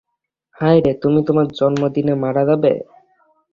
হায়রে, 0.55 0.91
তুমি 1.03 1.19
তোমার 1.27 1.47
জন্মদিনে 1.57 2.13
মারা 2.23 2.43
যাবে! 2.49 2.71